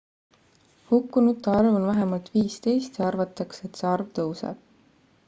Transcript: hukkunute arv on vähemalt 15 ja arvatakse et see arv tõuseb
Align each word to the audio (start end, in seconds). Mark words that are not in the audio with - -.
hukkunute 0.91 1.51
arv 1.57 1.75
on 1.81 1.85
vähemalt 1.89 2.31
15 2.37 2.99
ja 3.03 3.07
arvatakse 3.11 3.63
et 3.71 3.83
see 3.83 3.89
arv 3.91 4.11
tõuseb 4.21 4.65